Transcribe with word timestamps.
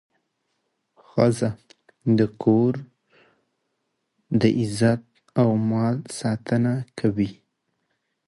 ښځه 1.07 1.49
د 2.17 2.19
کور 2.43 2.73
د 4.41 4.43
عزت 4.61 5.03
او 5.41 5.49
مال 5.69 5.97
ساتنه 6.19 6.73
کوي. 6.99 7.31